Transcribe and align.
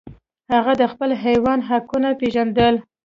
هغه 0.53 0.73
د 0.81 0.83
خپل 0.91 1.09
حیوان 1.23 1.59
حقونه 1.69 2.09
پیژندل. 2.19 2.75